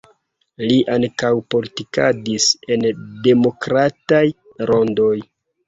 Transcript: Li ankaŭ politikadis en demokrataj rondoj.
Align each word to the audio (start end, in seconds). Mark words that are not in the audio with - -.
Li 0.69 0.77
ankaŭ 0.93 1.29
politikadis 1.55 2.49
en 2.77 2.89
demokrataj 3.29 4.25
rondoj. 4.75 5.15